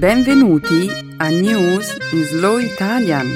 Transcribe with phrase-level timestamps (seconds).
[0.00, 3.26] Benvenuti a News in Slow Italian,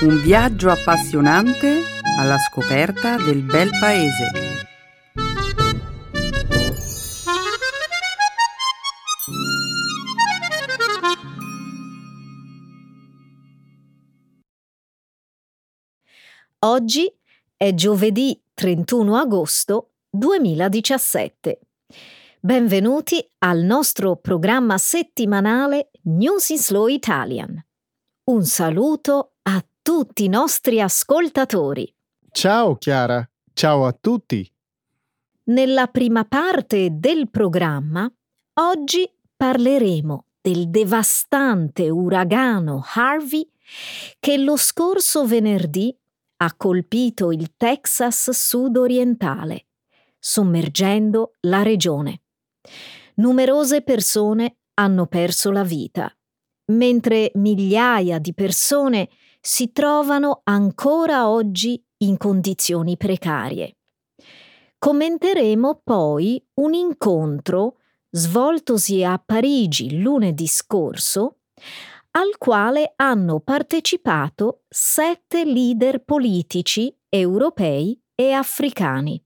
[0.00, 1.82] un viaggio appassionante
[2.18, 4.30] alla scoperta del bel paese.
[16.60, 17.14] Oggi
[17.54, 21.60] è giovedì 31 agosto 2017.
[22.44, 27.64] Benvenuti al nostro programma settimanale News in Slow Italian.
[28.24, 31.94] Un saluto a tutti i nostri ascoltatori.
[32.32, 34.52] Ciao Chiara, ciao a tutti.
[35.44, 38.12] Nella prima parte del programma,
[38.54, 43.48] oggi parleremo del devastante uragano Harvey
[44.18, 45.96] che lo scorso venerdì
[46.38, 49.66] ha colpito il Texas sudorientale,
[50.18, 52.21] sommergendo la regione.
[53.16, 56.14] Numerose persone hanno perso la vita,
[56.72, 59.08] mentre migliaia di persone
[59.40, 63.76] si trovano ancora oggi in condizioni precarie.
[64.78, 67.78] Commenteremo poi un incontro
[68.10, 71.38] svoltosi a Parigi lunedì scorso,
[72.12, 79.22] al quale hanno partecipato sette leader politici europei e africani.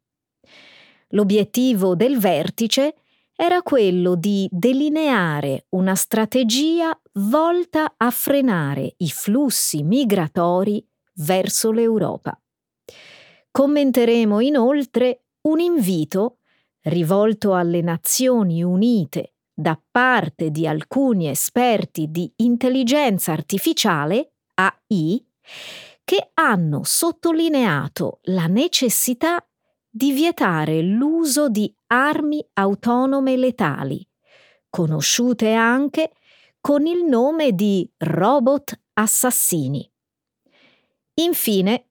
[1.10, 2.96] L'obiettivo del vertice
[3.36, 10.84] era quello di delineare una strategia volta a frenare i flussi migratori
[11.16, 12.38] verso l'Europa.
[13.50, 16.38] Commenteremo inoltre un invito
[16.84, 25.24] rivolto alle Nazioni Unite da parte di alcuni esperti di intelligenza artificiale, AI,
[26.04, 29.45] che hanno sottolineato la necessità
[29.96, 34.06] di vietare l'uso di armi autonome letali,
[34.68, 36.12] conosciute anche
[36.60, 39.90] con il nome di robot assassini.
[41.14, 41.86] Infine,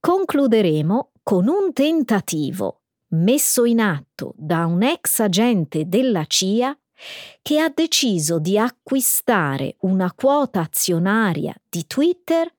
[0.00, 6.76] concluderemo con un tentativo messo in atto da un ex agente della CIA
[7.40, 12.52] che ha deciso di acquistare una quota azionaria di Twitter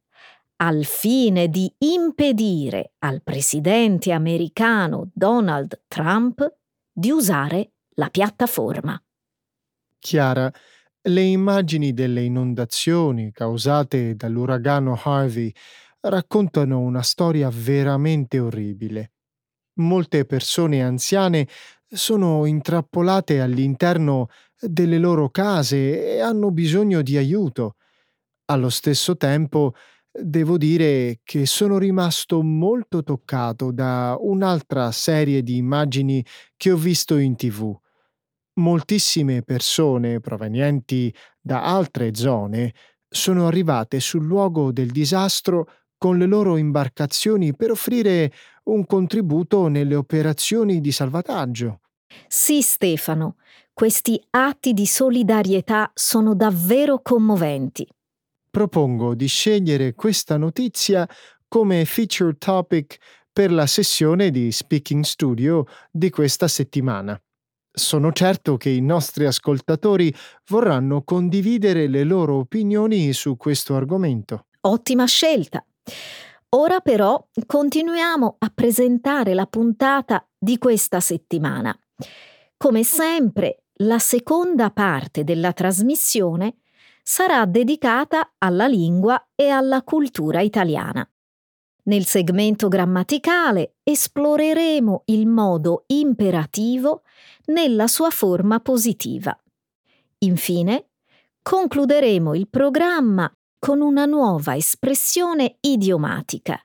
[0.57, 6.55] al fine di impedire al presidente americano Donald Trump
[6.91, 9.01] di usare la piattaforma.
[9.99, 10.51] Chiara,
[11.07, 15.51] le immagini delle inondazioni causate dall'uragano Harvey
[16.01, 19.11] raccontano una storia veramente orribile.
[19.79, 21.47] Molte persone anziane
[21.87, 24.29] sono intrappolate all'interno
[24.59, 27.75] delle loro case e hanno bisogno di aiuto.
[28.45, 29.73] Allo stesso tempo,
[30.17, 37.17] devo dire che sono rimasto molto toccato da un'altra serie di immagini che ho visto
[37.17, 37.77] in tv.
[38.57, 42.73] Moltissime persone provenienti da altre zone
[43.07, 45.67] sono arrivate sul luogo del disastro
[45.97, 48.31] con le loro imbarcazioni per offrire
[48.65, 51.81] un contributo nelle operazioni di salvataggio.
[52.27, 53.35] Sì, Stefano,
[53.73, 57.85] questi atti di solidarietà sono davvero commoventi
[58.55, 61.05] propongo di scegliere questa notizia
[61.45, 62.95] come feature topic
[63.33, 67.21] per la sessione di Speaking Studio di questa settimana.
[67.69, 70.15] Sono certo che i nostri ascoltatori
[70.47, 74.45] vorranno condividere le loro opinioni su questo argomento.
[74.61, 75.61] Ottima scelta!
[76.51, 81.77] Ora però continuiamo a presentare la puntata di questa settimana.
[82.55, 86.59] Come sempre, la seconda parte della trasmissione
[87.07, 91.07] sarà dedicata alla lingua e alla cultura italiana.
[91.83, 97.03] Nel segmento grammaticale esploreremo il modo imperativo
[97.45, 99.39] nella sua forma positiva.
[100.19, 100.87] Infine,
[101.43, 106.59] concluderemo il programma con una nuova espressione idiomatica.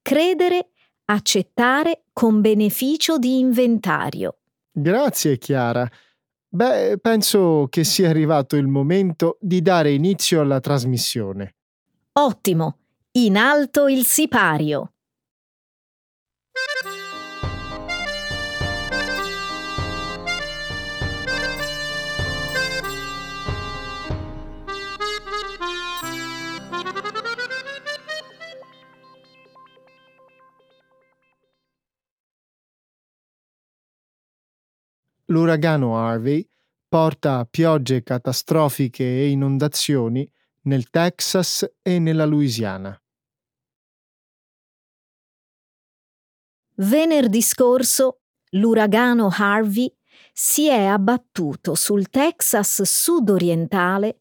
[0.00, 0.70] Credere,
[1.04, 4.38] accettare con beneficio di inventario.
[4.72, 5.86] Grazie Chiara.
[6.54, 11.56] Beh, penso che sia arrivato il momento di dare inizio alla trasmissione.
[12.12, 12.78] Ottimo!
[13.16, 14.93] In alto il sipario!
[35.26, 36.46] L'uragano Harvey
[36.88, 40.28] porta piogge catastrofiche e inondazioni
[40.62, 42.98] nel Texas e nella Louisiana.
[46.76, 49.92] Venerdì scorso l'uragano Harvey
[50.32, 54.20] si è abbattuto sul Texas sudorientale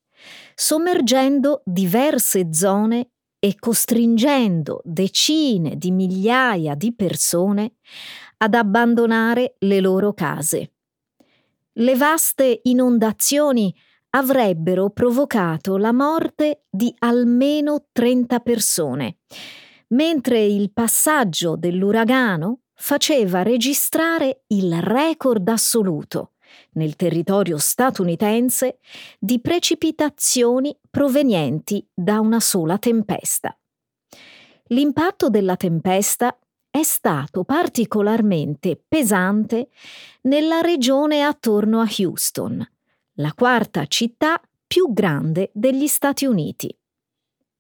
[0.56, 3.10] sommergendo diverse zone
[3.40, 7.74] e costringendo decine di migliaia di persone
[8.38, 10.73] ad abbandonare le loro case.
[11.78, 13.74] Le vaste inondazioni
[14.12, 19.18] avrebbero provocato la morte di almeno 30 persone,
[19.90, 26.34] mentre il passaggio dell'uragano faceva registrare il record assoluto
[26.74, 28.78] nel territorio statunitense
[29.18, 33.58] di precipitazioni provenienti da una sola tempesta.
[34.68, 36.38] L'impatto della tempesta
[36.76, 39.70] è stato particolarmente pesante
[40.22, 42.68] nella regione attorno a Houston,
[43.18, 46.76] la quarta città più grande degli Stati Uniti.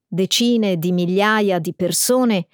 [0.07, 2.47] Decine di migliaia di persone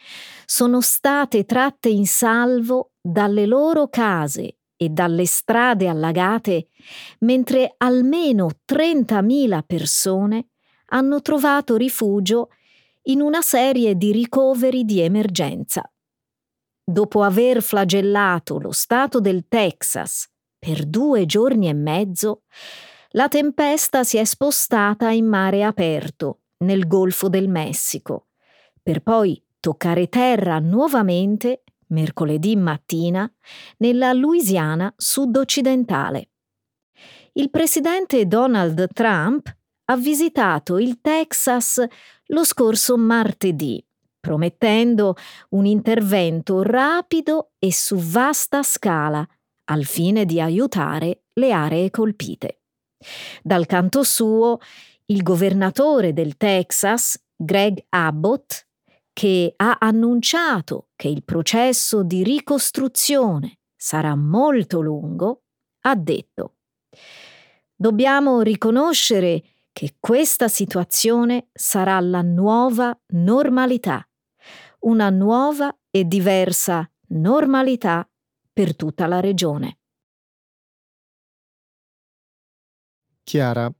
[0.45, 6.67] sono state tratte in salvo dalle loro case e dalle strade allagate,
[7.19, 10.47] mentre almeno 30.000 persone
[10.87, 12.49] hanno trovato rifugio
[13.03, 15.89] in una serie di ricoveri di emergenza
[16.91, 20.27] dopo aver flagellato lo stato del Texas
[20.57, 22.43] per due giorni e mezzo,
[23.11, 28.27] la tempesta si è spostata in mare aperto, nel Golfo del Messico,
[28.81, 33.31] per poi toccare terra nuovamente mercoledì mattina
[33.77, 36.29] nella Louisiana sud-occidentale.
[37.33, 39.55] Il presidente Donald Trump
[39.85, 41.83] ha visitato il Texas
[42.25, 43.83] lo scorso martedì
[44.19, 45.15] promettendo
[45.49, 49.27] un intervento rapido e su vasta scala
[49.65, 52.61] al fine di aiutare le aree colpite.
[53.41, 54.59] Dal canto suo,
[55.05, 58.67] il governatore del Texas, Greg Abbott,
[59.13, 65.43] che ha annunciato che il processo di ricostruzione sarà molto lungo,
[65.81, 66.55] ha detto
[67.75, 69.41] Dobbiamo riconoscere
[69.71, 74.08] che questa situazione sarà la nuova normalità
[74.79, 78.07] una nuova e diversa normalità
[78.51, 79.77] per tutta la regione.
[83.23, 83.71] Chiara,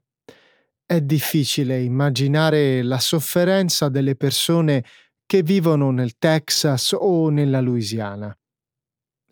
[0.86, 4.84] è difficile immaginare la sofferenza delle persone
[5.26, 8.36] che vivono nel Texas o nella Louisiana.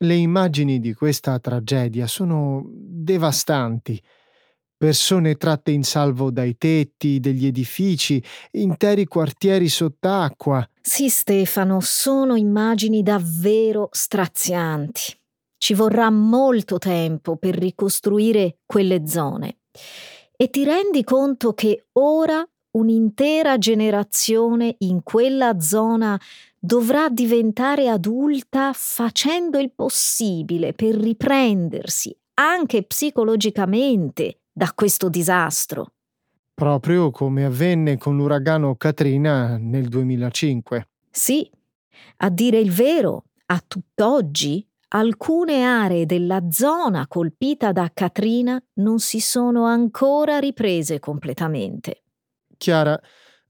[0.00, 4.00] Le immagini di questa tragedia sono devastanti
[4.78, 8.22] persone tratte in salvo dai tetti degli edifici,
[8.52, 10.66] interi quartieri sott'acqua.
[10.88, 15.02] Sì, Stefano, sono immagini davvero strazianti.
[15.58, 19.58] Ci vorrà molto tempo per ricostruire quelle zone.
[20.34, 26.18] E ti rendi conto che ora un'intera generazione in quella zona
[26.58, 35.97] dovrà diventare adulta facendo il possibile per riprendersi anche psicologicamente da questo disastro.
[36.58, 40.88] Proprio come avvenne con l'uragano Katrina nel 2005.
[41.08, 41.48] Sì,
[42.16, 49.20] a dire il vero, a tutt'oggi alcune aree della zona colpita da Katrina non si
[49.20, 52.02] sono ancora riprese completamente.
[52.56, 53.00] Chiara,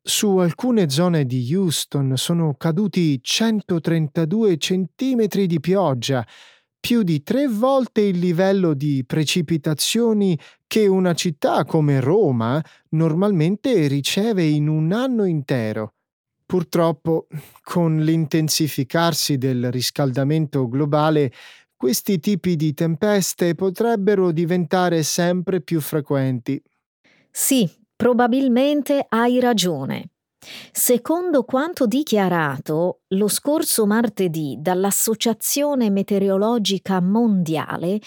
[0.03, 6.23] su alcune zone di Houston sono caduti 132 centimetri di pioggia,
[6.81, 14.45] più di tre volte il livello di precipitazioni che una città come Roma normalmente riceve
[14.45, 15.95] in un anno intero.
[16.47, 17.27] Purtroppo,
[17.63, 21.33] con l'intensificarsi del riscaldamento globale,
[21.77, 26.61] questi tipi di tempeste potrebbero diventare sempre più frequenti.
[27.31, 30.11] Sì, probabilmente hai ragione.
[30.73, 38.01] Secondo quanto dichiarato lo scorso martedì dall'Associazione Meteorologica Mondiale,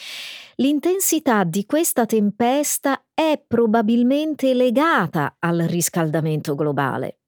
[0.56, 7.20] l'intensità di questa tempesta è probabilmente legata al riscaldamento globale.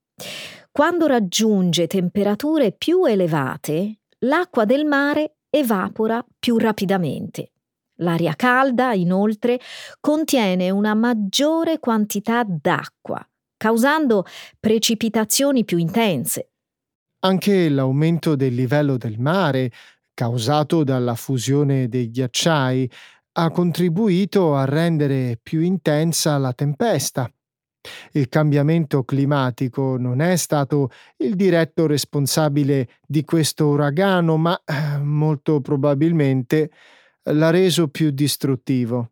[0.71, 7.51] Quando raggiunge temperature più elevate, l'acqua del mare evapora più rapidamente.
[7.97, 9.59] L'aria calda, inoltre,
[9.99, 13.23] contiene una maggiore quantità d'acqua
[13.63, 14.25] causando
[14.59, 16.49] precipitazioni più intense.
[17.19, 19.71] Anche l'aumento del livello del mare,
[20.13, 22.91] causato dalla fusione dei ghiacciai,
[23.31, 27.31] ha contribuito a rendere più intensa la tempesta.
[28.11, 30.89] Il cambiamento climatico non è stato
[31.19, 36.69] il diretto responsabile di questo uragano, ma eh, molto probabilmente
[37.31, 39.11] l'ha reso più distruttivo.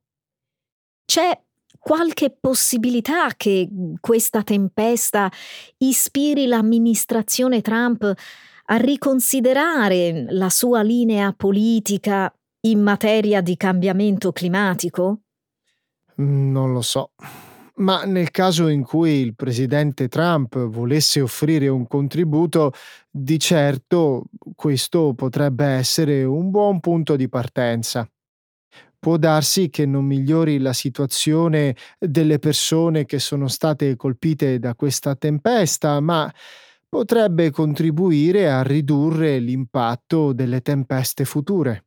[1.06, 1.42] C'è
[1.82, 3.68] qualche possibilità che
[4.00, 5.32] questa tempesta
[5.78, 8.14] ispiri l'amministrazione Trump
[8.66, 12.32] a riconsiderare la sua linea politica
[12.68, 15.22] in materia di cambiamento climatico?
[16.18, 17.14] Non lo so,
[17.78, 22.74] Ma nel caso in cui il presidente Trump volesse offrire un contributo,
[23.10, 28.08] di certo questo potrebbe essere un buon punto di partenza.
[29.02, 35.16] Può darsi che non migliori la situazione delle persone che sono state colpite da questa
[35.16, 36.32] tempesta, ma
[36.88, 41.86] potrebbe contribuire a ridurre l'impatto delle tempeste future.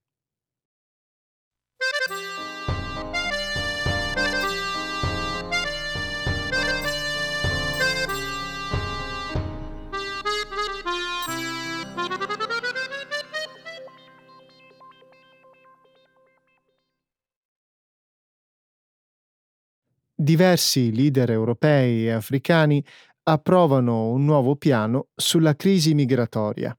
[20.24, 22.82] Diversi leader europei e africani
[23.24, 26.74] approvano un nuovo piano sulla crisi migratoria.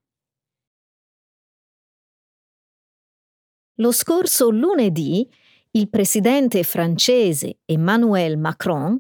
[3.76, 5.32] Lo scorso lunedì
[5.74, 9.00] il presidente francese Emmanuel Macron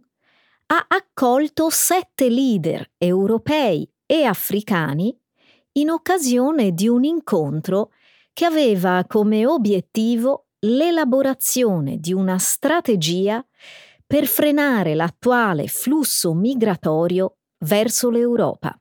[0.67, 5.19] ha accolto sette leader europei e africani
[5.71, 7.93] in occasione di un incontro
[8.31, 13.43] che aveva come obiettivo l'elaborazione di una strategia
[14.15, 18.73] per frenare l'attuale flusso migratorio verso l'Europa.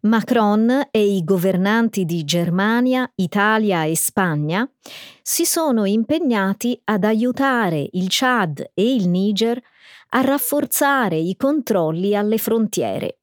[0.00, 4.68] Macron e i governanti di Germania, Italia e Spagna
[5.22, 9.62] si sono impegnati ad aiutare il Chad e il Niger
[10.08, 13.18] a rafforzare i controlli alle frontiere,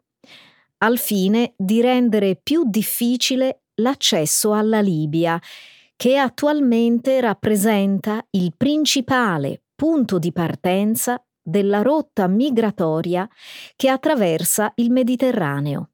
[0.77, 5.37] al fine di rendere più difficile l'accesso alla Libia,
[5.97, 13.27] che attualmente rappresenta il principale punto di partenza della rotta migratoria
[13.75, 15.89] che attraversa il Mediterraneo.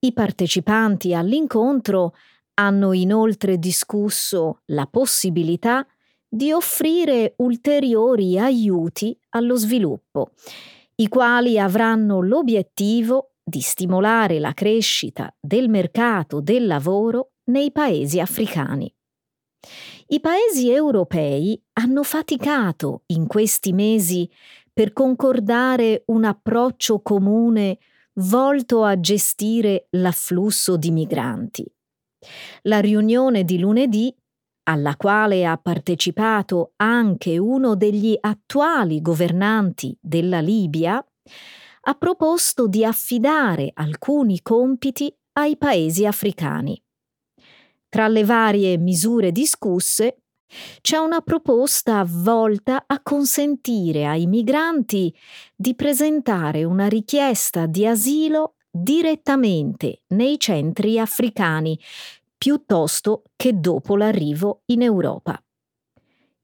[0.00, 2.14] I partecipanti all'incontro
[2.54, 5.86] hanno inoltre discusso la possibilità
[6.28, 10.32] di offrire ulteriori aiuti allo sviluppo,
[10.96, 18.92] i quali avranno l'obiettivo di stimolare la crescita del mercato del lavoro nei paesi africani.
[20.12, 24.30] I paesi europei hanno faticato in questi mesi
[24.70, 27.78] per concordare un approccio comune
[28.16, 31.64] volto a gestire l'afflusso di migranti.
[32.64, 34.14] La riunione di lunedì,
[34.64, 41.02] alla quale ha partecipato anche uno degli attuali governanti della Libia,
[41.84, 46.81] ha proposto di affidare alcuni compiti ai paesi africani.
[47.92, 50.22] Tra le varie misure discusse
[50.80, 55.14] c'è una proposta volta a consentire ai migranti
[55.54, 61.78] di presentare una richiesta di asilo direttamente nei centri africani,
[62.38, 65.38] piuttosto che dopo l'arrivo in Europa.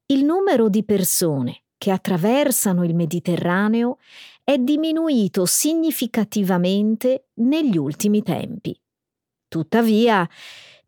[0.04, 3.96] Il numero di persone che attraversano il Mediterraneo
[4.44, 8.78] è diminuito significativamente negli ultimi tempi.
[9.48, 10.28] Tuttavia,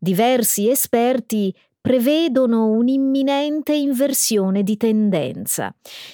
[0.01, 5.73] diversi esperti prevedono un'imminente inversione di tendenza,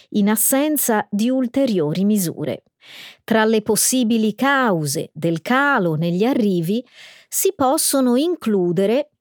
[0.10, 2.64] in assenza di ulteriori misure.
[3.24, 6.86] Tra le possibili cause del calo negli arrivi
[7.30, 9.12] si possono includere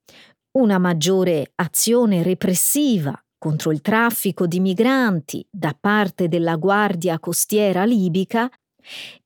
[0.53, 8.51] una maggiore azione repressiva contro il traffico di migranti da parte della Guardia Costiera libica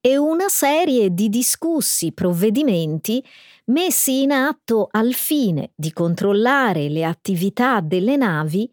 [0.01, 3.23] e una serie di discussi provvedimenti
[3.71, 8.71] messi in atto al fine di controllare le attività delle navi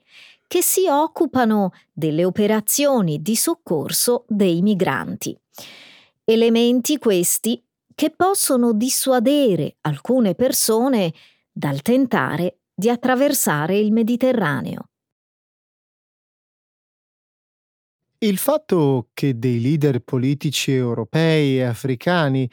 [0.47, 5.37] che si occupano delle operazioni di soccorso dei migranti.
[6.23, 7.61] Elementi questi
[7.93, 11.13] che possono dissuadere alcune persone
[11.51, 14.89] dal tentare di attraversare il Mediterraneo.
[18.19, 22.49] Il fatto che dei leader politici europei e africani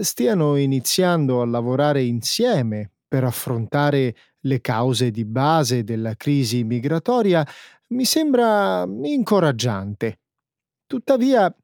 [0.00, 7.46] stiano iniziando a lavorare insieme per affrontare le cause di base della crisi migratoria
[7.88, 10.20] mi sembra incoraggiante.
[10.86, 11.54] Tuttavia,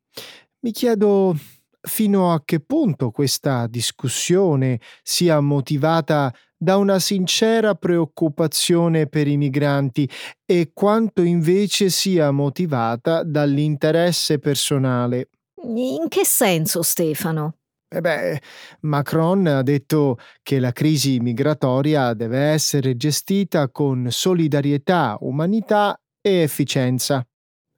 [0.61, 1.37] mi chiedo
[1.81, 10.09] fino a che punto questa discussione sia motivata da una sincera preoccupazione per i migranti
[10.45, 15.29] e quanto invece sia motivata dall'interesse personale.
[15.65, 17.57] In che senso, Stefano?
[17.95, 18.41] Eh beh,
[18.83, 27.23] Macron ha detto che la crisi migratoria deve essere gestita con solidarietà, umanità e efficienza.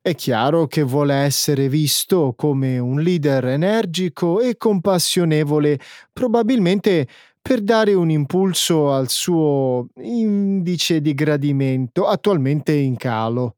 [0.00, 5.80] È chiaro che vuole essere visto come un leader energico e compassionevole,
[6.12, 7.08] probabilmente
[7.42, 13.56] per dare un impulso al suo indice di gradimento attualmente in calo.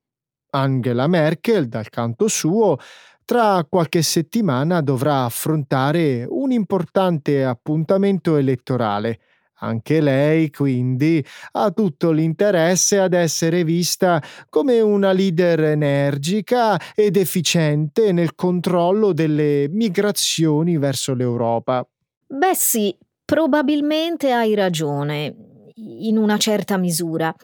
[0.52, 2.78] Angela Merkel, dal canto suo,
[3.26, 9.18] tra qualche settimana dovrà affrontare un importante appuntamento elettorale.
[9.58, 18.12] Anche lei, quindi, ha tutto l'interesse ad essere vista come una leader energica ed efficiente
[18.12, 21.86] nel controllo delle migrazioni verso l'Europa.
[22.28, 25.34] Beh sì, probabilmente hai ragione,
[25.74, 27.34] in una certa misura.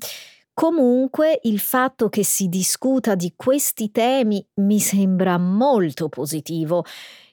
[0.54, 6.84] Comunque il fatto che si discuta di questi temi mi sembra molto positivo,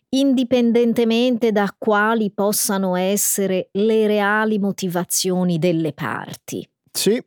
[0.09, 6.67] indipendentemente da quali possano essere le reali motivazioni delle parti.
[6.91, 7.23] Sì,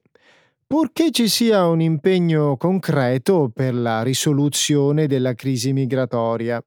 [0.66, 6.62] purché ci sia un impegno concreto per la risoluzione della crisi migratoria.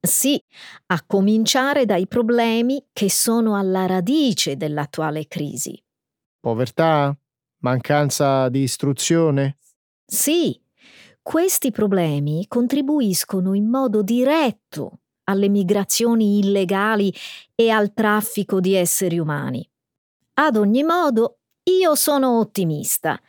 [0.00, 0.42] Sì,
[0.88, 5.82] a cominciare dai problemi che sono alla radice dell'attuale crisi.
[6.40, 7.16] Povertà?
[7.60, 9.56] Mancanza di istruzione?
[10.04, 10.60] Sì,
[11.22, 17.12] questi problemi contribuiscono in modo diretto alle migrazioni illegali
[17.54, 19.68] e al traffico di esseri umani.
[20.34, 23.20] Ad ogni modo, io sono ottimista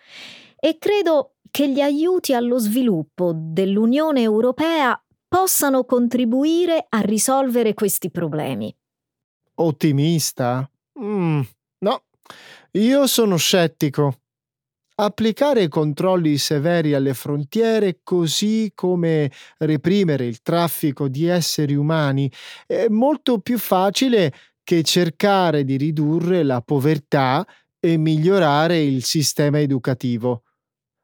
[0.55, 8.75] e credo che gli aiuti allo sviluppo dell'Unione Europea possano contribuire a risolvere questi problemi.
[9.55, 10.69] Ottimista?
[10.99, 11.41] Mm,
[11.79, 12.03] no,
[12.71, 14.19] io sono scettico.
[14.97, 22.31] Applicare controlli severi alle frontiere, così come reprimere il traffico di esseri umani,
[22.65, 24.31] è molto più facile
[24.63, 27.45] che cercare di ridurre la povertà
[27.77, 30.43] e migliorare il sistema educativo.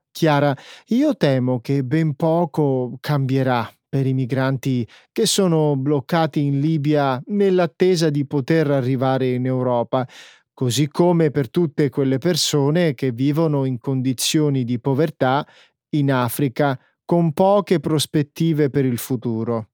[0.09, 0.55] Chiara,
[0.87, 8.09] io temo che ben poco cambierà per i migranti che sono bloccati in Libia nell'attesa
[8.09, 10.07] di poter arrivare in Europa
[10.53, 15.45] così come per tutte quelle persone che vivono in condizioni di povertà
[15.95, 19.70] in Africa con poche prospettive per il futuro.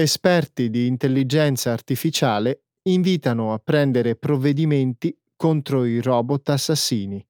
[0.00, 7.26] Esperti di intelligenza artificiale invitano a prendere provvedimenti contro i robot assassini.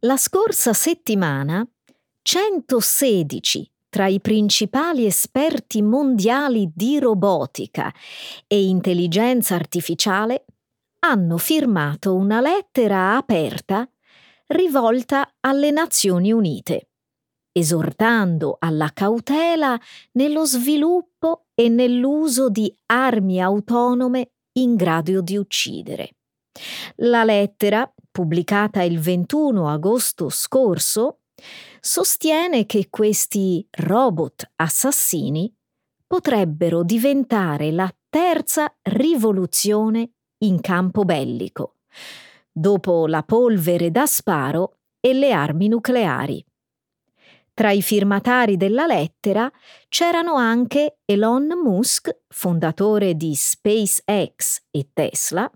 [0.00, 1.66] La scorsa settimana
[2.20, 7.90] 116 tra i principali esperti mondiali di robotica
[8.46, 10.44] e intelligenza artificiale
[10.98, 13.90] hanno firmato una lettera aperta
[14.48, 16.87] rivolta alle Nazioni Unite
[17.58, 19.78] esortando alla cautela
[20.12, 26.16] nello sviluppo e nell'uso di armi autonome in grado di uccidere.
[26.96, 31.20] La lettera, pubblicata il 21 agosto scorso,
[31.80, 35.52] sostiene che questi robot assassini
[36.06, 41.76] potrebbero diventare la terza rivoluzione in campo bellico,
[42.50, 46.44] dopo la polvere da sparo e le armi nucleari.
[47.58, 49.50] Tra i firmatari della lettera
[49.88, 55.50] c'erano anche Elon Musk, fondatore di SpaceX e Tesla,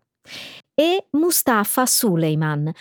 [0.75, 2.73] e Mustafa Suleiman,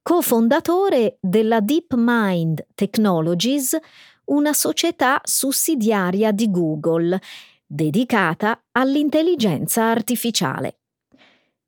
[0.00, 3.76] cofondatore della DeepMind Technologies,
[4.28, 7.20] una società sussidiaria di Google,
[7.66, 10.78] dedicata all'intelligenza artificiale.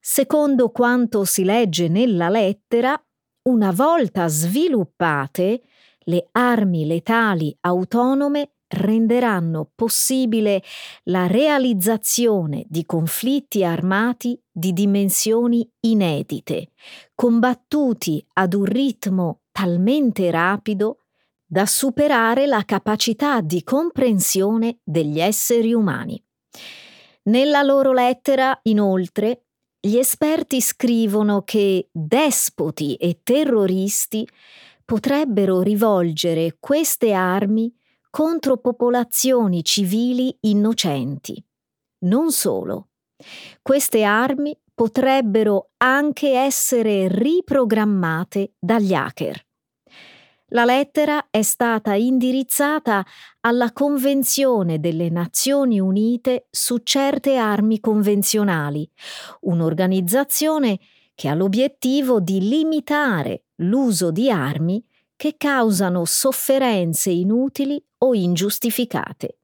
[0.00, 2.98] Secondo quanto si legge nella lettera,
[3.50, 5.60] una volta sviluppate,
[6.04, 10.62] le armi letali autonome renderanno possibile
[11.04, 16.68] la realizzazione di conflitti armati di dimensioni inedite,
[17.14, 20.98] combattuti ad un ritmo talmente rapido
[21.44, 26.22] da superare la capacità di comprensione degli esseri umani.
[27.24, 29.44] Nella loro lettera, inoltre,
[29.78, 34.26] gli esperti scrivono che despoti e terroristi
[34.92, 37.74] potrebbero rivolgere queste armi
[38.10, 41.42] contro popolazioni civili innocenti.
[42.00, 42.88] Non solo.
[43.62, 49.42] Queste armi potrebbero anche essere riprogrammate dagli hacker.
[50.48, 53.02] La lettera è stata indirizzata
[53.40, 58.86] alla Convenzione delle Nazioni Unite su certe armi convenzionali,
[59.40, 60.78] un'organizzazione
[61.14, 64.84] che ha l'obiettivo di limitare l'uso di armi
[65.16, 69.38] che causano sofferenze inutili o ingiustificate.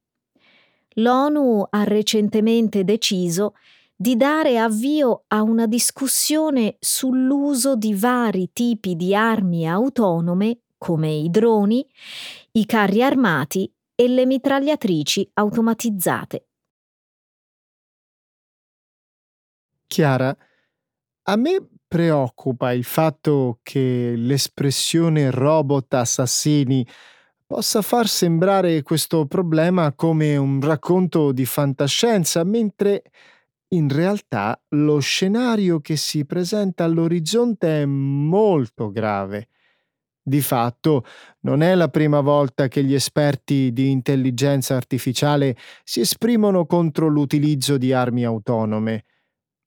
[0.95, 3.55] L'ONU ha recentemente deciso
[3.95, 11.31] di dare avvio a una discussione sull'uso di vari tipi di armi autonome come i
[11.31, 11.85] droni,
[12.53, 16.47] i carri armati e le mitragliatrici automatizzate.
[19.89, 20.37] Chiara,
[21.23, 26.87] a me preoccupa il fatto che l'espressione robot assassini
[27.47, 33.05] possa far sembrare questo problema come un racconto di fantascienza, mentre
[33.69, 39.49] in realtà lo scenario che si presenta all'orizzonte è molto grave.
[40.23, 41.07] Di fatto,
[41.41, 47.79] non è la prima volta che gli esperti di intelligenza artificiale si esprimono contro l'utilizzo
[47.79, 49.05] di armi autonome.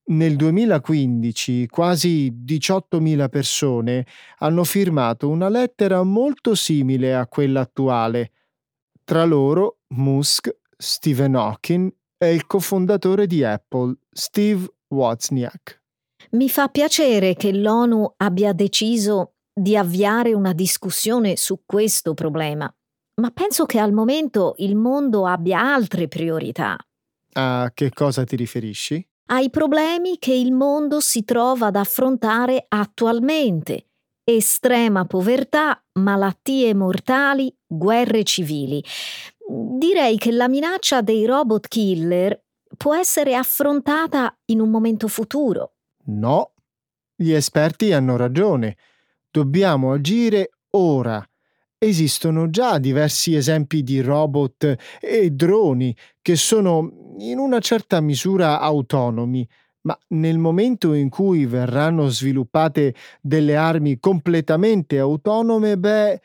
[0.03, 4.05] Nel 2015 quasi 18.000 persone
[4.39, 8.31] hanno firmato una lettera molto simile a quella attuale.
[9.03, 15.81] Tra loro Musk, Stephen Hawking e il cofondatore di Apple, Steve Wozniak.
[16.31, 22.73] Mi fa piacere che l'ONU abbia deciso di avviare una discussione su questo problema,
[23.21, 26.77] ma penso che al momento il mondo abbia altre priorità.
[27.33, 29.05] A che cosa ti riferisci?
[29.33, 33.85] Ai problemi che il mondo si trova ad affrontare attualmente.
[34.25, 38.83] Estrema povertà, malattie mortali, guerre civili.
[39.47, 42.43] Direi che la minaccia dei robot killer
[42.75, 45.75] può essere affrontata in un momento futuro.
[46.07, 46.51] No,
[47.15, 48.75] gli esperti hanno ragione.
[49.31, 51.25] Dobbiamo agire ora.
[51.77, 59.47] Esistono già diversi esempi di robot e droni che sono in una certa misura autonomi,
[59.81, 66.21] ma nel momento in cui verranno sviluppate delle armi completamente autonome, beh,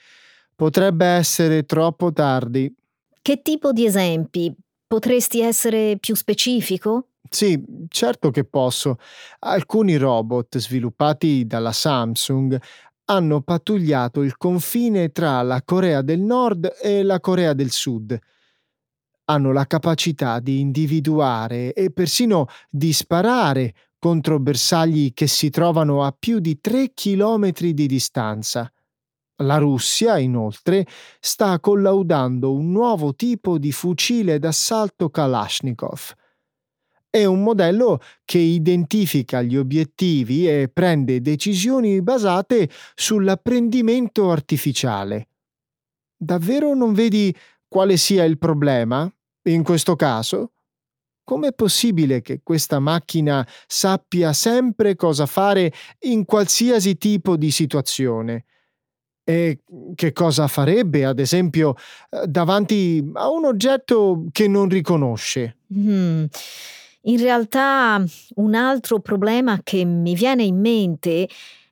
[0.54, 2.74] potrebbe essere troppo tardi.
[3.20, 4.54] Che tipo di esempi?
[4.86, 7.08] Potresti essere più specifico?
[7.28, 8.98] Sì, certo che posso.
[9.40, 12.60] Alcuni robot sviluppati dalla Samsung
[13.06, 18.18] hanno pattugliato il confine tra la Corea del Nord e la Corea del Sud.
[19.28, 26.14] Hanno la capacità di individuare e persino di sparare contro bersagli che si trovano a
[26.16, 28.70] più di 3 chilometri di distanza.
[29.42, 30.86] La Russia, inoltre,
[31.20, 36.14] sta collaudando un nuovo tipo di fucile d'assalto Kalashnikov.
[37.10, 45.28] È un modello che identifica gli obiettivi e prende decisioni basate sull'apprendimento artificiale.
[46.16, 47.34] Davvero non vedi
[47.68, 49.10] quale sia il problema
[49.52, 50.52] in questo caso?
[51.24, 58.44] Com'è possibile che questa macchina sappia sempre cosa fare in qualsiasi tipo di situazione?
[59.24, 59.62] E
[59.96, 61.74] che cosa farebbe, ad esempio,
[62.10, 65.56] eh, davanti a un oggetto che non riconosce?
[65.74, 66.26] Mm.
[67.08, 68.04] In realtà
[68.36, 71.28] un altro problema che mi viene in mente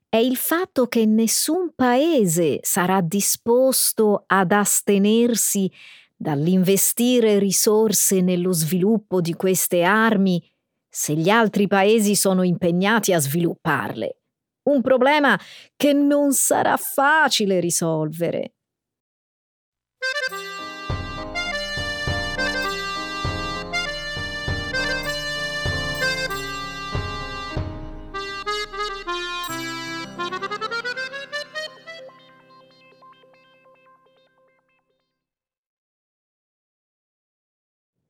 [0.09, 5.69] è il fatto che nessun paese sarà disposto ad astenersi
[6.15, 10.41] dall'investire risorse nello sviluppo di queste armi
[10.89, 14.19] se gli altri paesi sono impegnati a svilupparle.
[14.69, 15.39] Un problema
[15.75, 18.53] che non sarà facile risolvere.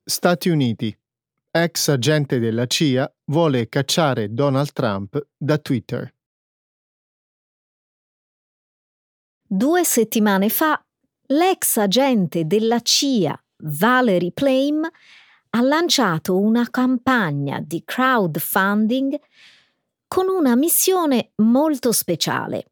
[0.08, 0.96] Stati Uniti.
[1.50, 6.14] Ex agente della CIA vuole cacciare Donald Trump da Twitter.
[9.42, 10.80] Due settimane fa,
[11.30, 14.88] l'ex agente della CIA Valerie Plame
[15.50, 19.18] ha lanciato una campagna di crowdfunding
[20.06, 22.70] con una missione molto speciale.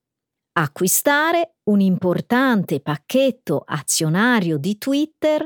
[0.53, 5.45] Acquistare un importante pacchetto azionario di Twitter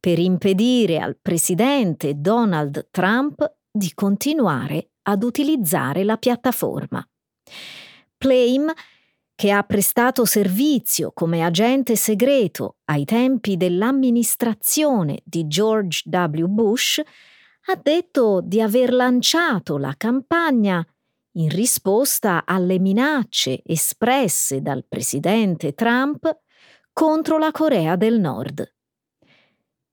[0.00, 7.06] per impedire al presidente Donald Trump di continuare ad utilizzare la piattaforma.
[8.16, 8.74] Plame
[9.34, 16.46] che ha prestato servizio come agente segreto ai tempi dell'amministrazione di George W.
[16.46, 17.00] Bush,
[17.70, 20.84] ha detto di aver lanciato la campagna
[21.32, 26.38] in risposta alle minacce espresse dal presidente Trump
[26.92, 28.77] contro la Corea del Nord.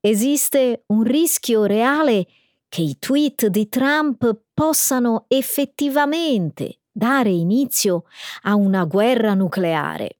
[0.05, 2.27] Esiste un rischio reale
[2.69, 8.03] che i tweet di Trump possano effettivamente dare inizio
[8.43, 10.19] a una guerra nucleare.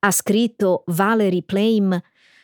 [0.00, 2.02] Ha scritto Valerie Plame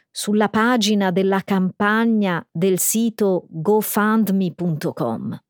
[0.08, 5.42] sulla pagina della campagna del sito gofundme.com.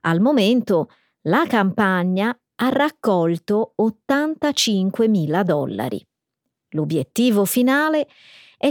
[0.00, 0.90] Al momento
[1.22, 6.06] la campagna ha raccolto 85 mila dollari.
[6.72, 8.08] L'obiettivo finale è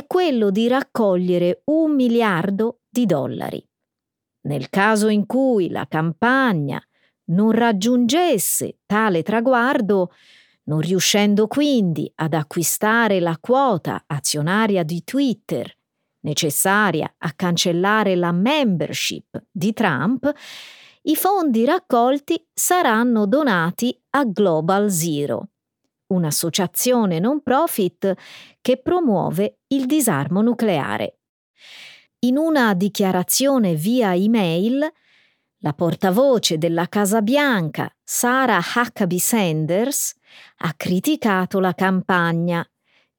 [0.05, 3.63] quello di raccogliere un miliardo di dollari.
[4.41, 6.81] Nel caso in cui la campagna
[7.25, 10.11] non raggiungesse tale traguardo,
[10.63, 15.75] non riuscendo quindi ad acquistare la quota azionaria di Twitter
[16.21, 20.31] necessaria a cancellare la membership di Trump,
[21.03, 25.49] i fondi raccolti saranno donati a Global Zero,
[26.09, 28.13] un'associazione non profit
[28.61, 31.19] che promuove il disarmo nucleare.
[32.19, 34.87] In una dichiarazione via email,
[35.59, 40.15] la portavoce della Casa Bianca, Sarah Huckabee Sanders,
[40.57, 42.65] ha criticato la campagna,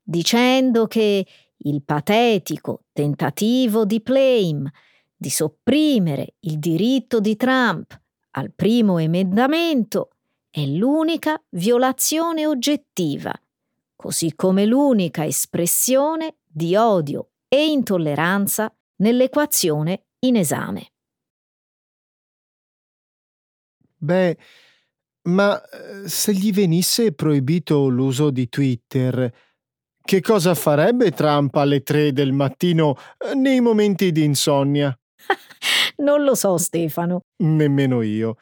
[0.03, 1.27] dicendo che
[1.57, 4.73] il patetico tentativo di Plame
[5.15, 7.99] di sopprimere il diritto di Trump
[8.33, 10.13] al primo emendamento
[10.51, 13.33] è l'unica violazione oggettiva,
[13.95, 20.93] così come l'unica espressione di odio e intolleranza nell'equazione in esame.
[23.97, 24.37] Beh,
[25.23, 29.33] ma eh, se gli venisse proibito l'uso di Twitter,
[30.03, 34.99] che cosa farebbe Trump alle tre del mattino eh, nei momenti di insonnia?
[35.99, 37.21] non lo so, Stefano.
[37.37, 38.37] Nemmeno io.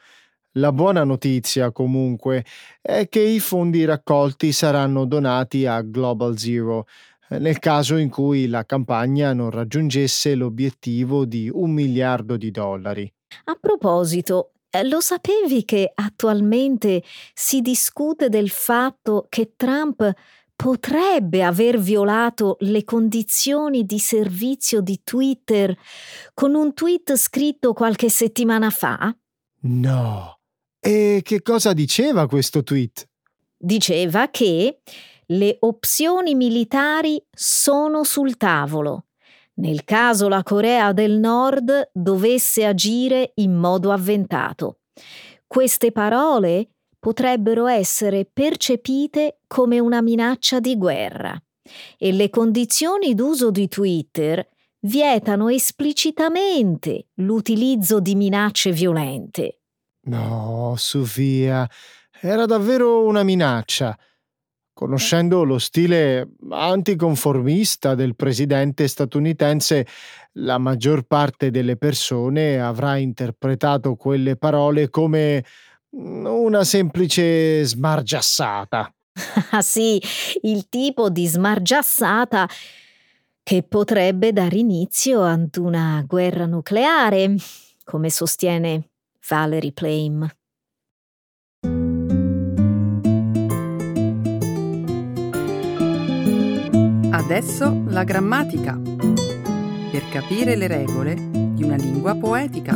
[0.59, 2.43] La buona notizia, comunque,
[2.81, 6.85] è che i fondi raccolti saranno donati a Global Zero,
[7.29, 13.09] nel caso in cui la campagna non raggiungesse l'obiettivo di un miliardo di dollari.
[13.45, 20.11] A proposito, eh, lo sapevi che attualmente si discute del fatto che Trump
[20.57, 25.73] potrebbe aver violato le condizioni di servizio di Twitter
[26.33, 29.15] con un tweet scritto qualche settimana fa?
[29.61, 30.38] No.
[30.79, 33.07] E che cosa diceva questo tweet?
[33.57, 34.79] Diceva che
[35.27, 39.05] le opzioni militari sono sul tavolo
[39.59, 44.79] nel caso la Corea del Nord dovesse agire in modo avventato.
[45.45, 51.37] Queste parole potrebbero essere percepite come una minaccia di guerra
[51.97, 54.47] e le condizioni d'uso di Twitter
[54.81, 59.58] vietano esplicitamente l'utilizzo di minacce violente.
[60.03, 61.69] No, Sofia,
[62.21, 63.97] era davvero una minaccia
[64.79, 69.85] conoscendo lo stile anticonformista del presidente statunitense,
[70.35, 75.43] la maggior parte delle persone avrà interpretato quelle parole come
[75.89, 78.89] una semplice smargiassata.
[79.51, 80.01] Ah sì,
[80.43, 82.47] il tipo di smargiassata
[83.43, 87.35] che potrebbe dare inizio ad una guerra nucleare,
[87.83, 88.88] come sostiene
[89.29, 90.27] Valerie Plame.
[97.11, 98.75] Adesso la grammatica.
[98.75, 102.73] Per capire le regole di una lingua poetica.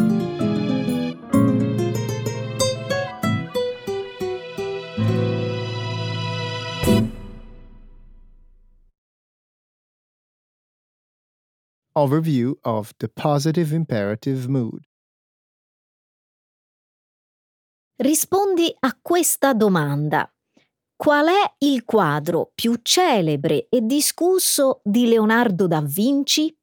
[11.96, 14.93] Overview of the positive imperative mood.
[17.96, 20.28] Rispondi a questa domanda.
[20.96, 26.58] Qual è il quadro più celebre e discusso di Leonardo da Vinci?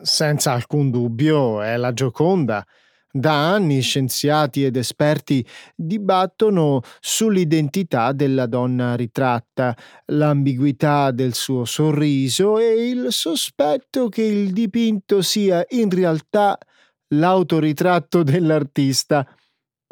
[0.00, 2.64] Senza alcun dubbio è la Gioconda.
[3.10, 5.44] Da anni scienziati ed esperti
[5.74, 15.22] dibattono sull'identità della donna ritratta, l'ambiguità del suo sorriso e il sospetto che il dipinto
[15.22, 16.56] sia in realtà
[17.08, 19.26] l'autoritratto dell'artista.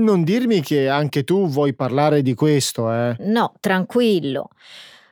[0.01, 3.17] Non dirmi che anche tu vuoi parlare di questo, eh?
[3.21, 4.49] No, tranquillo.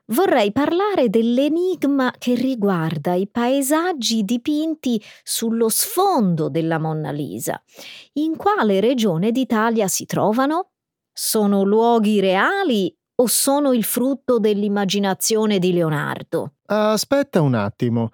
[0.06, 7.62] Vorrei parlare dell'enigma che riguarda i paesaggi dipinti sullo sfondo della Monna Lisa.
[8.14, 10.70] In quale regione d'Italia si trovano?
[11.12, 16.54] Sono luoghi reali o sono il frutto dell'immaginazione di Leonardo?
[16.64, 18.10] Aspetta un attimo.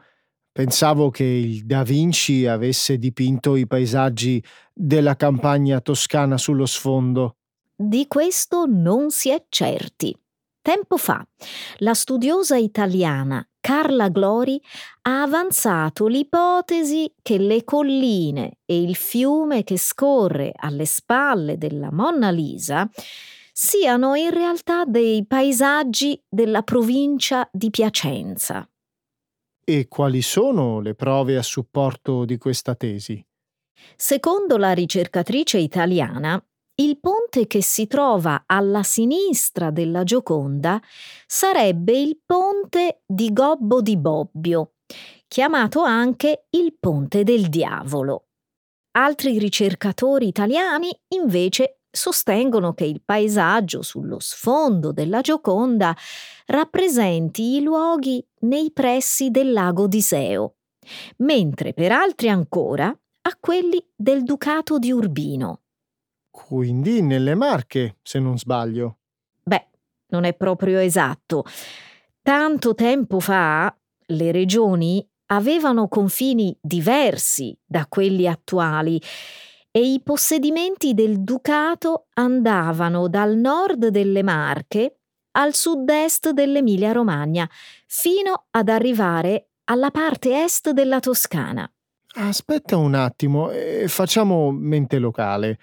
[0.55, 4.40] Pensavo che il Da Vinci avesse dipinto i paesaggi
[4.73, 7.38] della campagna toscana sullo sfondo.
[7.75, 10.17] Di questo non si è certi.
[10.62, 11.27] Tempo fa,
[11.79, 14.62] la studiosa italiana Carla Glori
[15.03, 22.31] ha avanzato l'ipotesi che le colline e il fiume che scorre alle spalle della Monna
[22.31, 22.88] Lisa
[23.53, 28.69] siano in realtà dei paesaggi della provincia di Piacenza.
[29.66, 33.24] E quali sono le prove a supporto di questa tesi?
[33.96, 36.38] Secondo la ricercatrice italiana,
[36.83, 40.83] il ponte che si trova alla sinistra della Gioconda
[41.27, 44.74] sarebbe il ponte di Gobbo di Bobbio,
[45.27, 48.27] chiamato anche il ponte del diavolo.
[48.96, 55.96] Altri ricercatori italiani invece sostengono che il paesaggio sullo sfondo della Gioconda
[56.46, 60.57] rappresenti i luoghi nei pressi del lago di Seo,
[61.18, 65.61] mentre per altri ancora a quelli del Ducato di Urbino.
[66.30, 68.98] Quindi nelle Marche, se non sbaglio.
[69.42, 69.68] Beh,
[70.09, 71.44] non è proprio esatto.
[72.20, 73.74] Tanto tempo fa
[74.07, 79.00] le regioni avevano confini diversi da quelli attuali
[79.77, 84.99] e i possedimenti del ducato andavano dal nord delle Marche
[85.33, 87.51] al sud-est dell'Emilia-Romagna,
[87.89, 91.69] fino ad arrivare alla parte est della Toscana.
[92.17, 95.59] Aspetta un attimo, eh, facciamo mente locale.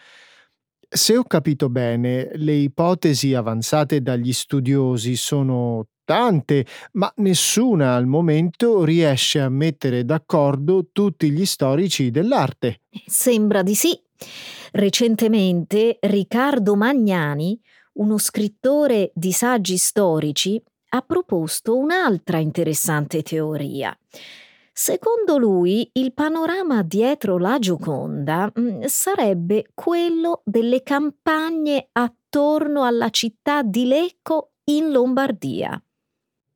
[0.89, 8.83] Se ho capito bene, le ipotesi avanzate dagli studiosi sono tante, ma nessuna al momento
[8.83, 12.81] riesce a mettere d'accordo tutti gli storici dell'arte.
[13.05, 13.97] Sembra di sì.
[14.73, 17.57] Recentemente Riccardo Magnani,
[17.93, 23.97] uno scrittore di saggi storici, ha proposto un'altra interessante teoria.
[24.73, 33.61] Secondo lui, il panorama dietro la Gioconda mm, sarebbe quello delle campagne attorno alla città
[33.63, 35.81] di Lecco in Lombardia.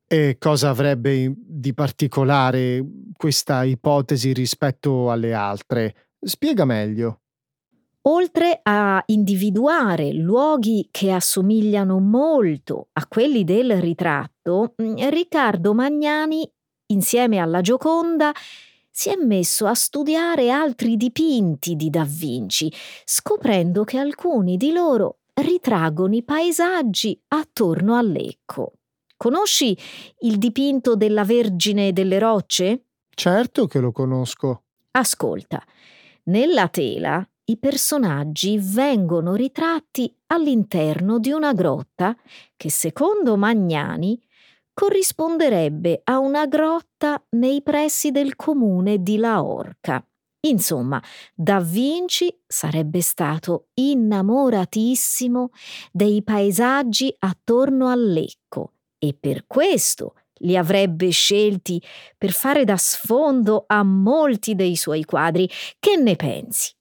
[0.08, 2.84] E cosa avrebbe di particolare
[3.16, 6.10] questa ipotesi rispetto alle altre?
[6.20, 7.22] Spiega meglio.
[8.02, 16.48] Oltre a individuare luoghi che assomigliano molto a quelli del ritratto, mm, Riccardo Magnani
[16.92, 18.32] insieme alla Gioconda,
[18.88, 22.72] si è messo a studiare altri dipinti di Da Vinci,
[23.04, 28.75] scoprendo che alcuni di loro ritraggono i paesaggi attorno a Lecco.
[29.16, 29.76] Conosci
[30.20, 32.84] il dipinto della Vergine delle Rocce?
[33.14, 34.64] Certo che lo conosco.
[34.90, 35.64] Ascolta,
[36.24, 42.14] nella tela i personaggi vengono ritratti all'interno di una grotta
[42.56, 44.20] che, secondo Magnani,
[44.74, 50.04] corrisponderebbe a una grotta nei pressi del comune di Laorca.
[50.40, 51.02] Insomma,
[51.34, 55.50] Da Vinci sarebbe stato innamoratissimo
[55.90, 58.72] dei paesaggi attorno a Lecco
[59.08, 61.82] e per questo li avrebbe scelti
[62.16, 65.48] per fare da sfondo a molti dei suoi quadri.
[65.78, 66.74] Che ne pensi?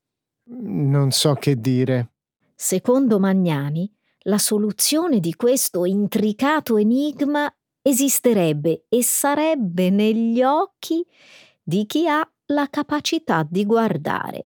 [0.48, 2.12] Non so che dire.
[2.56, 3.92] Secondo Magnani,
[4.28, 11.06] la soluzione di questo intricato enigma esisterebbe e sarebbe negli occhi
[11.62, 14.48] di chi ha la capacità di guardare.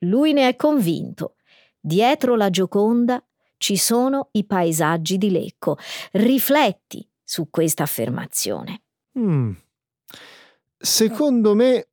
[0.00, 1.36] Lui ne è convinto.
[1.78, 3.22] Dietro la Gioconda
[3.60, 5.76] ci sono i paesaggi di Lecco.
[6.12, 8.82] Rifletti su questa affermazione.
[9.18, 9.52] Mm.
[10.78, 11.88] Secondo me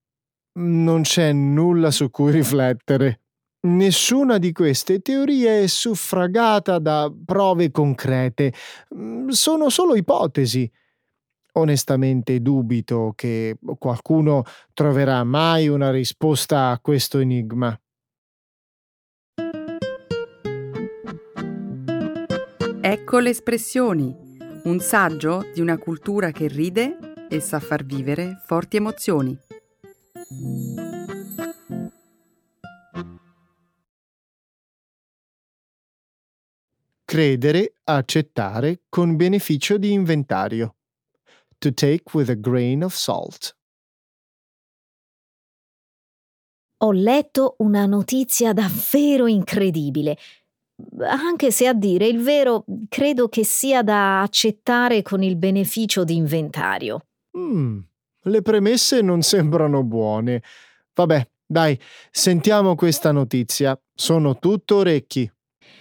[0.60, 3.20] non c'è nulla su cui riflettere.
[3.68, 8.54] Nessuna di queste teorie è suffragata da prove concrete,
[8.96, 10.72] mm, sono solo ipotesi.
[11.54, 17.78] Onestamente dubito che qualcuno troverà mai una risposta a questo enigma.
[22.90, 24.16] Ecco le espressioni,
[24.64, 29.38] un saggio di una cultura che ride e sa far vivere forti emozioni.
[37.04, 40.78] Credere, accettare con beneficio di inventario.
[41.58, 43.54] To take with a grain of salt.
[46.78, 50.18] Ho letto una notizia davvero incredibile,
[51.00, 56.16] anche se a dire il vero credo che sia da accettare con il beneficio di
[56.16, 57.02] inventario.
[57.38, 57.80] Mm,
[58.24, 60.42] le premesse non sembrano buone.
[60.94, 61.80] Vabbè, dai,
[62.12, 63.80] sentiamo questa notizia.
[63.94, 65.32] Sono tutto orecchi.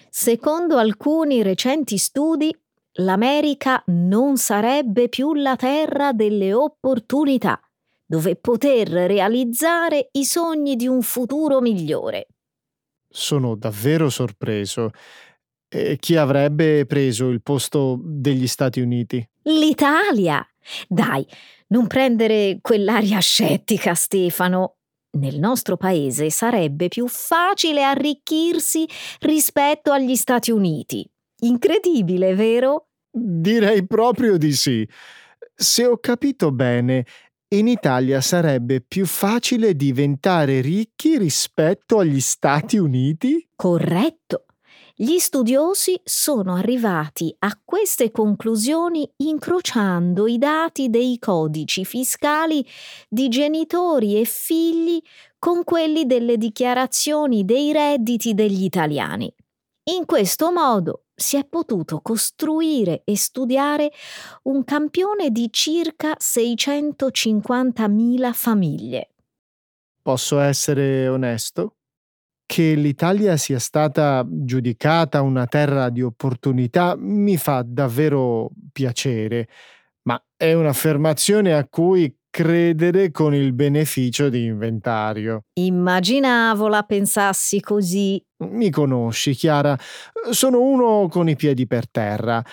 [0.09, 2.55] Secondo alcuni recenti studi,
[2.99, 7.61] l'America non sarebbe più la terra delle opportunità,
[8.05, 12.29] dove poter realizzare i sogni di un futuro migliore.
[13.09, 14.91] Sono davvero sorpreso.
[15.69, 19.27] E chi avrebbe preso il posto degli Stati Uniti?
[19.43, 20.47] L'Italia!
[20.89, 21.27] Dai,
[21.69, 24.77] non prendere quell'aria scettica, Stefano
[25.17, 28.87] nel nostro paese sarebbe più facile arricchirsi
[29.21, 31.09] rispetto agli Stati Uniti.
[31.41, 32.89] Incredibile, vero?
[33.11, 34.87] Direi proprio di sì.
[35.55, 37.07] Se ho capito bene,
[37.49, 43.49] in Italia sarebbe più facile diventare ricchi rispetto agli Stati Uniti?
[43.55, 44.47] Corretto.
[44.97, 52.67] Gli studiosi sono arrivati a queste conclusioni incrociando i dati dei codici fiscali
[53.09, 55.01] di genitori e figli
[55.39, 59.33] con quelli delle dichiarazioni dei redditi degli italiani.
[59.91, 63.91] In questo modo si è potuto costruire e studiare
[64.43, 69.13] un campione di circa 650.000 famiglie.
[70.03, 71.77] Posso essere onesto?
[72.47, 79.49] Che l'Italia sia stata giudicata una terra di opportunità mi fa davvero piacere,
[80.03, 85.45] ma è un'affermazione a cui credere con il beneficio di inventario.
[85.55, 88.23] Immaginavo la pensassi così.
[88.41, 89.75] Mi conosci, Chiara.
[90.33, 92.45] Sono uno con i piedi per terra.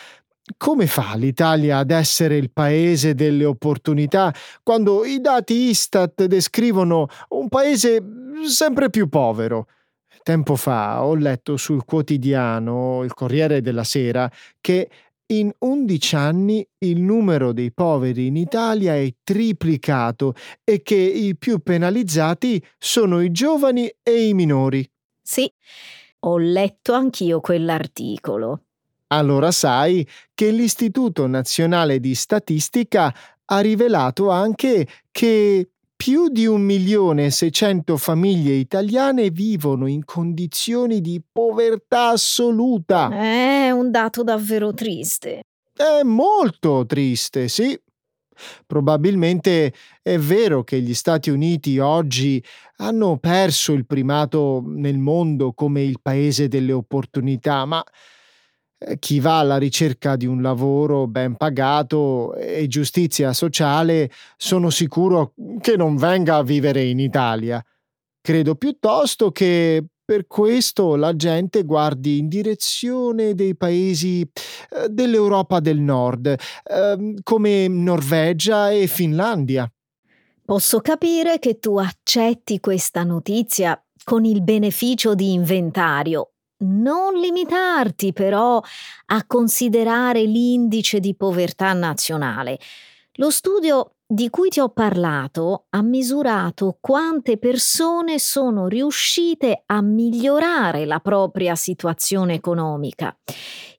[0.56, 7.50] Come fa l'Italia ad essere il paese delle opportunità quando i dati Istat descrivono un
[7.50, 8.02] paese
[8.48, 9.68] sempre più povero?
[10.24, 14.32] Tempo fa ho letto sul quotidiano Il Corriere della Sera
[14.62, 14.90] che
[15.28, 21.60] in 11 anni il numero dei poveri in Italia è triplicato e che i più
[21.60, 24.88] penalizzati sono i giovani e i minori.
[25.22, 25.52] Sì,
[26.20, 28.64] ho letto anch'io quell'articolo.
[29.08, 33.14] Allora sai che l'Istituto Nazionale di Statistica
[33.46, 35.73] ha rivelato anche che
[36.04, 43.10] più di un milione e seicento famiglie italiane vivono in condizioni di povertà assoluta.
[43.10, 45.44] È un dato davvero triste.
[45.74, 47.80] È molto triste, sì.
[48.68, 52.44] Probabilmente è vero che gli Stati Uniti oggi
[52.80, 57.82] hanno perso il primato nel mondo come il paese delle opportunità, ma
[59.00, 65.76] chi va alla ricerca di un lavoro ben pagato e giustizia sociale, sono sicuro che
[65.76, 67.64] non venga a vivere in Italia.
[68.22, 75.80] Credo piuttosto che per questo la gente guardi in direzione dei paesi eh, dell'Europa del
[75.80, 79.70] Nord, eh, come Norvegia e Finlandia.
[80.46, 86.33] Posso capire che tu accetti questa notizia con il beneficio di inventario
[86.64, 88.62] non limitarti però
[89.08, 92.60] a considerare l'indice di povertà nazionale.
[93.18, 100.86] Lo studio di cui ti ho parlato ha misurato quante persone sono riuscite a migliorare
[100.86, 103.16] la propria situazione economica.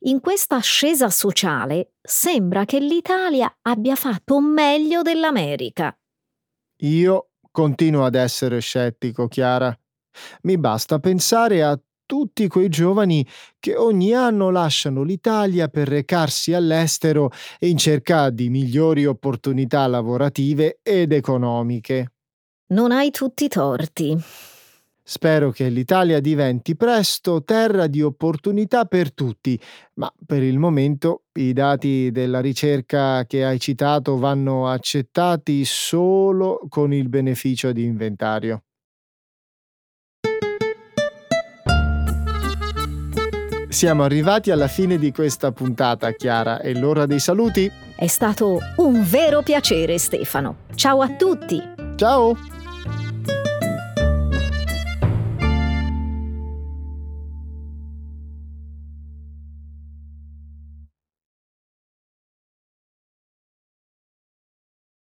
[0.07, 5.97] In questa ascesa sociale sembra che l'Italia abbia fatto meglio dell'America.
[6.83, 9.77] Io continuo ad essere scettico, Chiara.
[10.43, 13.27] Mi basta pensare a tutti quei giovani
[13.59, 17.31] che ogni anno lasciano l'Italia per recarsi all'estero
[17.61, 22.13] in cerca di migliori opportunità lavorative ed economiche.
[22.69, 24.17] Non hai tutti i torti.
[25.07, 29.61] Spero che l'Italia diventi presto terra di opportunità per tutti,
[29.97, 36.95] ma per il momento i dati della ricerca che hai citato vanno accettati solo con
[36.95, 38.63] il beneficio di inventario.
[43.75, 46.61] Siamo arrivati alla fine di questa puntata, Chiara.
[46.61, 47.69] È l'ora dei saluti?
[47.97, 50.59] È stato un vero piacere, Stefano.
[50.77, 51.61] Ciao a tutti.
[51.97, 52.37] Ciao.